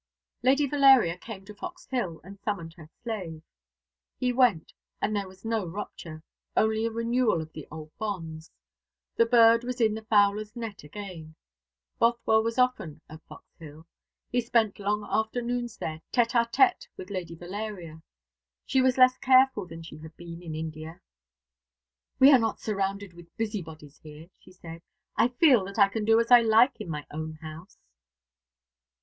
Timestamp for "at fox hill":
13.07-13.85